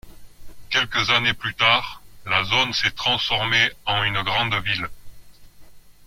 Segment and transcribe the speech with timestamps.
[0.71, 4.87] Quelques années plus tard, la zone s'est transformée en une grande ville.